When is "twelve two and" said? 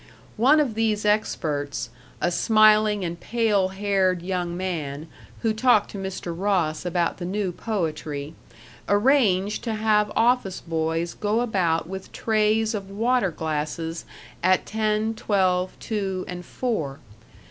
15.13-16.47